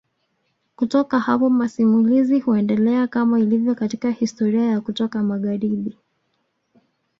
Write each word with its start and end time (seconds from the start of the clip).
Kutoka 0.75 1.19
hapo 1.19 1.49
masimulizi 1.49 2.39
huendelea 2.39 3.07
kama 3.07 3.39
ilivyo 3.39 3.75
katika 3.75 4.11
historia 4.11 4.65
ya 4.65 4.81
kutoka 4.81 5.23
magharibi 5.23 5.97